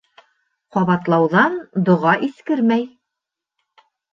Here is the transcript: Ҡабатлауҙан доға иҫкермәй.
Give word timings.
Ҡабатлауҙан 0.77 1.59
доға 1.91 2.15
иҫкермәй. 2.31 2.89